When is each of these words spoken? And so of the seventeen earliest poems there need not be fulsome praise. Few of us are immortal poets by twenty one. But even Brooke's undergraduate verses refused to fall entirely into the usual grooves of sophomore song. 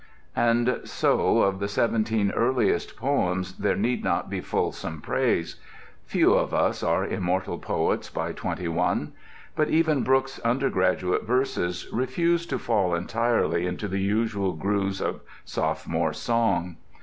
And 0.35 0.79
so 0.83 1.43
of 1.43 1.59
the 1.59 1.67
seventeen 1.67 2.31
earliest 2.31 2.97
poems 2.97 3.59
there 3.59 3.75
need 3.75 4.03
not 4.03 4.31
be 4.31 4.41
fulsome 4.41 4.99
praise. 4.99 5.57
Few 6.07 6.33
of 6.33 6.55
us 6.55 6.81
are 6.81 7.05
immortal 7.05 7.59
poets 7.59 8.09
by 8.09 8.31
twenty 8.31 8.67
one. 8.67 9.13
But 9.55 9.69
even 9.69 10.01
Brooke's 10.01 10.39
undergraduate 10.39 11.25
verses 11.27 11.87
refused 11.93 12.49
to 12.49 12.57
fall 12.57 12.95
entirely 12.95 13.67
into 13.67 13.87
the 13.87 14.01
usual 14.01 14.53
grooves 14.53 15.01
of 15.01 15.21
sophomore 15.45 16.13
song. 16.13 16.77